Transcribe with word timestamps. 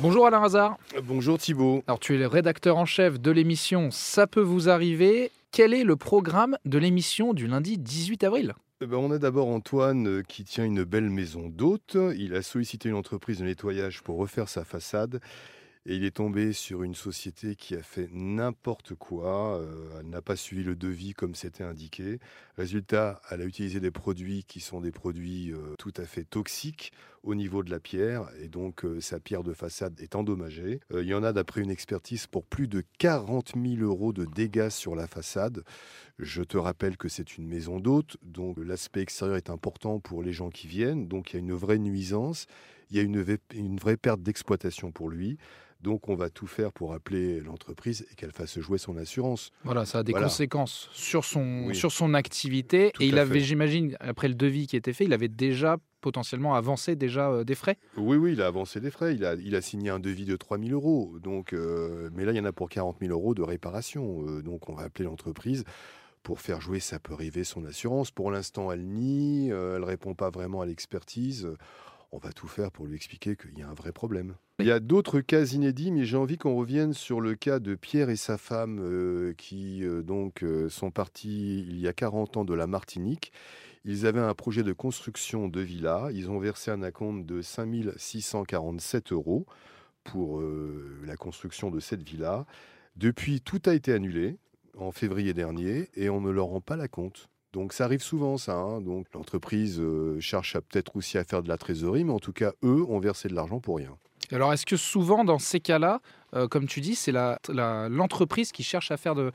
Bonjour 0.00 0.28
Alain 0.28 0.40
Hazard. 0.44 0.78
Bonjour 1.02 1.38
Thibault. 1.38 1.82
Alors 1.88 1.98
tu 1.98 2.14
es 2.14 2.18
le 2.18 2.28
rédacteur 2.28 2.76
en 2.76 2.84
chef 2.84 3.18
de 3.18 3.32
l'émission 3.32 3.90
Ça 3.90 4.28
peut 4.28 4.40
vous 4.40 4.68
arriver. 4.68 5.32
Quel 5.50 5.74
est 5.74 5.82
le 5.82 5.96
programme 5.96 6.56
de 6.64 6.78
l'émission 6.78 7.34
du 7.34 7.48
lundi 7.48 7.78
18 7.78 8.22
avril? 8.22 8.54
Eh 8.80 8.86
ben, 8.86 8.96
on 8.96 9.10
a 9.10 9.18
d'abord 9.18 9.48
Antoine 9.48 10.06
euh, 10.06 10.22
qui 10.22 10.44
tient 10.44 10.64
une 10.64 10.84
belle 10.84 11.10
maison 11.10 11.48
d'hôte. 11.48 11.96
Il 12.16 12.36
a 12.36 12.42
sollicité 12.42 12.88
une 12.88 12.94
entreprise 12.94 13.40
de 13.40 13.44
nettoyage 13.44 14.02
pour 14.02 14.18
refaire 14.18 14.48
sa 14.48 14.62
façade. 14.62 15.18
Et 15.90 15.96
il 15.96 16.04
est 16.04 16.16
tombé 16.16 16.52
sur 16.52 16.82
une 16.82 16.94
société 16.94 17.56
qui 17.56 17.74
a 17.74 17.82
fait 17.82 18.10
n'importe 18.12 18.94
quoi. 18.94 19.56
euh, 19.56 19.98
elle 19.98 20.10
n'a 20.10 20.20
pas 20.20 20.36
suivi 20.36 20.62
le 20.62 20.76
devis 20.76 21.14
comme 21.14 21.34
c'était 21.34 21.64
indiqué. 21.64 22.18
Résultat, 22.58 23.22
elle 23.30 23.40
a 23.40 23.46
utilisé 23.46 23.80
des 23.80 23.90
produits 23.90 24.44
qui 24.44 24.60
sont 24.60 24.82
des 24.82 24.92
produits 24.92 25.50
euh, 25.50 25.76
tout 25.78 25.94
à 25.96 26.04
fait 26.04 26.24
toxiques 26.24 26.92
au 27.22 27.34
niveau 27.34 27.62
de 27.62 27.70
la 27.70 27.80
pierre. 27.80 28.28
Et 28.38 28.48
donc, 28.48 28.84
euh, 28.84 29.00
sa 29.00 29.18
pierre 29.18 29.42
de 29.42 29.54
façade 29.54 29.98
est 30.02 30.14
endommagée. 30.14 30.80
Il 30.92 31.06
y 31.06 31.14
en 31.14 31.22
a, 31.22 31.32
d'après 31.32 31.62
une 31.62 31.70
expertise, 31.70 32.26
pour 32.26 32.44
plus 32.44 32.68
de 32.68 32.82
40 32.98 33.52
000 33.56 33.76
euros 33.80 34.12
de 34.12 34.26
dégâts 34.26 34.68
sur 34.68 34.94
la 34.94 35.06
façade. 35.06 35.64
Je 36.18 36.42
te 36.42 36.58
rappelle 36.58 36.98
que 36.98 37.08
c'est 37.08 37.38
une 37.38 37.48
maison 37.48 37.80
d'hôte, 37.80 38.18
donc 38.22 38.58
l'aspect 38.58 39.00
extérieur 39.00 39.38
est 39.38 39.48
important 39.48 40.00
pour 40.00 40.22
les 40.22 40.34
gens 40.34 40.50
qui 40.50 40.66
viennent. 40.66 41.08
Donc, 41.08 41.32
il 41.32 41.36
y 41.36 41.36
a 41.36 41.40
une 41.40 41.54
vraie 41.54 41.78
nuisance. 41.78 42.46
Il 42.90 42.96
y 42.96 43.00
a 43.00 43.02
une, 43.02 43.76
vraie 43.78 43.96
perte 43.96 44.22
d'exploitation 44.22 44.92
pour 44.92 45.10
lui. 45.10 45.38
Donc 45.80 46.08
on 46.08 46.16
va 46.16 46.28
tout 46.28 46.48
faire 46.48 46.72
pour 46.72 46.92
appeler 46.92 47.40
l'entreprise 47.40 48.04
et 48.10 48.14
qu'elle 48.16 48.32
fasse 48.32 48.58
jouer 48.58 48.78
son 48.78 48.96
assurance. 48.96 49.52
Voilà, 49.62 49.84
ça 49.84 49.98
a 49.98 50.02
des 50.02 50.10
Voilà. 50.10 50.26
conséquences 50.26 50.88
sur 50.92 51.24
son, 51.24 51.66
Oui. 51.68 51.76
sur 51.76 51.92
son 51.92 52.14
activité. 52.14 52.90
Tout 52.94 53.02
et 53.02 53.06
il 53.06 53.18
avait, 53.18 53.40
j'imagine, 53.40 53.96
après 54.00 54.26
le 54.26 54.34
devis 54.34 54.66
qui 54.66 54.76
était 54.76 54.92
fait, 54.92 55.04
il 55.04 55.12
avait 55.12 55.28
déjà 55.28 55.76
potentiellement 56.00 56.54
avancé 56.54 56.96
déjà 56.96 57.30
euh, 57.30 57.44
des 57.44 57.54
frais? 57.54 57.76
Oui, 57.96 58.16
oui, 58.16 58.32
il 58.32 58.42
a 58.42 58.46
avancé 58.46 58.80
des 58.80 58.90
frais. 58.90 59.14
Il 59.14 59.24
a, 59.24 59.34
il 59.34 59.54
a 59.54 59.60
signé 59.60 59.90
un 59.90 60.00
devis 60.00 60.24
de 60.24 60.36
3 60.36 60.58
000 60.58 60.70
euros. 60.70 61.18
Donc, 61.20 61.52
euh, 61.52 62.10
mais 62.12 62.24
là, 62.24 62.32
il 62.32 62.36
y 62.36 62.40
en 62.40 62.44
a 62.44 62.52
pour 62.52 62.68
40 62.68 62.96
000 63.00 63.12
euros 63.12 63.34
de 63.34 63.42
réparation. 63.42 64.24
Euh, 64.26 64.42
donc 64.42 64.68
on 64.68 64.74
va 64.74 64.82
appeler 64.82 65.04
l'entreprise 65.04 65.64
pour 66.24 66.40
faire 66.40 66.60
jouer, 66.60 66.80
ça 66.80 66.98
peut 66.98 67.12
arriver, 67.14 67.44
son 67.44 67.64
assurance. 67.64 68.10
Pour 68.10 68.30
l'instant, 68.30 68.70
elle 68.72 68.84
nie, 68.84 69.48
elle 69.48 69.84
répond 69.84 70.14
pas 70.14 70.30
vraiment 70.30 70.60
à 70.60 70.66
l'expertise. 70.66 71.48
On 72.10 72.18
va 72.18 72.32
tout 72.32 72.48
faire 72.48 72.72
pour 72.72 72.86
lui 72.86 72.96
expliquer 72.96 73.36
qu'il 73.36 73.58
y 73.58 73.62
a 73.62 73.68
un 73.68 73.74
vrai 73.74 73.92
problème. 73.92 74.34
Il 74.60 74.66
y 74.66 74.72
a 74.72 74.80
d'autres 74.80 75.20
cas 75.20 75.44
inédits, 75.44 75.92
mais 75.92 76.04
j'ai 76.04 76.16
envie 76.16 76.38
qu'on 76.38 76.56
revienne 76.56 76.94
sur 76.94 77.20
le 77.20 77.34
cas 77.34 77.58
de 77.58 77.74
Pierre 77.74 78.08
et 78.08 78.16
sa 78.16 78.38
femme 78.38 78.80
euh, 78.80 79.34
qui 79.36 79.84
euh, 79.84 80.02
donc 80.02 80.42
euh, 80.42 80.68
sont 80.68 80.90
partis 80.90 81.60
il 81.60 81.78
y 81.78 81.86
a 81.86 81.92
40 81.92 82.38
ans 82.38 82.44
de 82.44 82.54
la 82.54 82.66
Martinique. 82.66 83.32
Ils 83.84 84.06
avaient 84.06 84.20
un 84.20 84.34
projet 84.34 84.62
de 84.62 84.72
construction 84.72 85.48
de 85.48 85.60
villa. 85.60 86.08
Ils 86.12 86.30
ont 86.30 86.38
versé 86.38 86.70
un 86.70 86.82
acompte 86.82 87.26
de 87.26 87.42
5 87.42 87.92
647 87.96 89.12
euros 89.12 89.46
pour 90.02 90.42
la 91.04 91.16
construction 91.16 91.70
de 91.70 91.80
cette 91.80 92.02
villa. 92.02 92.46
Depuis, 92.96 93.40
tout 93.40 93.60
a 93.66 93.74
été 93.74 93.92
annulé 93.92 94.38
en 94.76 94.90
février 94.90 95.34
dernier 95.34 95.88
et 95.94 96.10
on 96.10 96.20
ne 96.20 96.30
leur 96.30 96.46
rend 96.46 96.60
pas 96.60 96.76
la 96.76 96.88
compte. 96.88 97.28
Donc 97.52 97.72
ça 97.72 97.84
arrive 97.84 98.02
souvent 98.02 98.36
ça. 98.36 98.54
hein. 98.56 98.80
Donc 98.80 99.06
l'entreprise 99.14 99.80
euh, 99.80 100.20
cherche 100.20 100.54
peut-être 100.68 100.96
aussi 100.96 101.16
à 101.18 101.24
faire 101.24 101.42
de 101.42 101.48
la 101.48 101.56
trésorerie, 101.58 102.04
mais 102.04 102.12
en 102.12 102.18
tout 102.18 102.32
cas 102.32 102.52
eux 102.62 102.84
ont 102.88 102.98
versé 103.00 103.28
de 103.28 103.34
l'argent 103.34 103.58
pour 103.60 103.76
rien. 103.78 103.96
Alors 104.30 104.52
est-ce 104.52 104.66
que 104.66 104.76
souvent 104.76 105.24
dans 105.24 105.38
ces 105.38 105.58
cas-là, 105.60 106.00
euh, 106.34 106.48
comme 106.48 106.66
tu 106.66 106.80
dis, 106.82 106.94
c'est 106.94 107.12
la- 107.12 107.38
la- 107.48 107.88
l'entreprise 107.88 108.52
qui 108.52 108.62
cherche 108.62 108.90
à 108.90 108.98
faire 108.98 109.14
de 109.14 109.32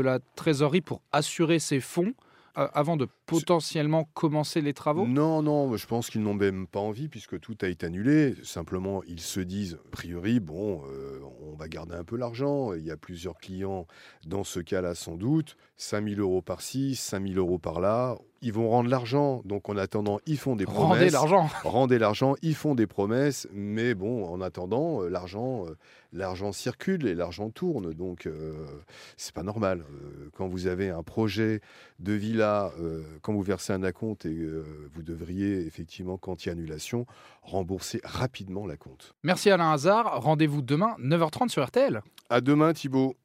la 0.00 0.18
trésorerie 0.36 0.80
pour 0.80 1.00
assurer 1.12 1.58
ses 1.58 1.80
fonds 1.80 2.12
euh, 2.58 2.68
avant 2.72 2.96
de 2.96 3.06
potentiellement 3.26 4.08
commencer 4.14 4.60
les 4.60 4.72
travaux? 4.72 5.06
Non, 5.06 5.42
non, 5.42 5.76
je 5.76 5.86
pense 5.86 6.08
qu'ils 6.10 6.22
n'ont 6.22 6.34
même 6.34 6.66
pas 6.66 6.80
envie 6.80 7.08
puisque 7.08 7.38
tout 7.40 7.56
a 7.62 7.68
été 7.68 7.86
annulé. 7.86 8.34
Simplement, 8.42 9.02
ils 9.08 9.20
se 9.20 9.40
disent, 9.40 9.78
a 9.86 9.90
priori, 9.90 10.40
bon, 10.40 10.82
euh, 10.88 11.18
on 11.42 11.56
va 11.56 11.68
garder 11.68 11.94
un 11.94 12.04
peu 12.04 12.16
l'argent. 12.16 12.72
Il 12.72 12.84
y 12.84 12.90
a 12.90 12.96
plusieurs 12.96 13.38
clients 13.38 13.86
dans 14.26 14.44
ce 14.44 14.60
cas-là, 14.60 14.94
sans 14.94 15.16
doute. 15.16 15.56
5 15.76 16.08
000 16.08 16.20
euros 16.20 16.42
par-ci, 16.42 16.96
5 16.96 17.26
000 17.28 17.38
euros 17.38 17.58
par-là. 17.58 18.16
Ils 18.42 18.52
vont 18.52 18.68
rendre 18.70 18.88
l'argent. 18.88 19.42
Donc, 19.44 19.68
en 19.68 19.76
attendant, 19.76 20.20
ils 20.26 20.38
font 20.38 20.56
des 20.56 20.64
promesses. 20.64 20.98
Rendez 20.98 21.10
l'argent 21.10 21.48
Rendez 21.64 21.98
l'argent, 21.98 22.34
ils 22.42 22.54
font 22.54 22.74
des 22.74 22.86
promesses, 22.86 23.48
mais 23.52 23.94
bon, 23.94 24.24
en 24.26 24.40
attendant, 24.40 25.02
euh, 25.02 25.08
l'argent, 25.08 25.66
euh, 25.66 25.76
l'argent 26.16 26.52
circule 26.52 27.06
et 27.06 27.14
l'argent 27.14 27.50
tourne, 27.50 27.92
donc 27.92 28.26
euh, 28.26 28.54
c'est 29.16 29.34
pas 29.34 29.42
normal. 29.42 29.84
Quand 30.34 30.48
vous 30.48 30.66
avez 30.66 30.90
un 30.90 31.02
projet 31.02 31.60
de 31.98 32.12
villa, 32.12 32.72
euh, 32.80 33.02
quand 33.22 33.32
vous 33.32 33.42
versez 33.42 33.72
un 33.72 33.82
acompte 33.82 34.26
et 34.26 34.34
euh, 34.34 34.64
vous 34.94 35.02
devriez 35.02 35.66
effectivement, 35.66 36.16
quand 36.16 36.44
il 36.44 36.48
y 36.48 36.50
a 36.50 36.52
annulation, 36.52 37.06
rembourser 37.42 38.00
rapidement 38.04 38.66
la 38.66 38.76
compte. 38.76 39.14
Merci 39.22 39.50
Alain 39.50 39.72
Hazard. 39.72 40.22
Rendez-vous 40.22 40.62
demain 40.62 40.96
9h30 41.00 41.48
sur 41.48 41.64
RTL. 41.64 42.02
À 42.30 42.40
demain, 42.40 42.72
Thibault. 42.72 43.16